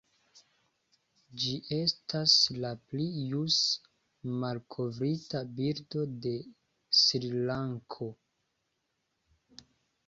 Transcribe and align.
Ĝi 1.41 1.51
estas 1.75 2.33
la 2.63 2.71
pli 2.93 3.05
ĵus 3.35 3.59
malkovrita 4.45 5.43
birdo 5.61 6.09
de 6.27 6.33
Srilanko. 7.03 8.11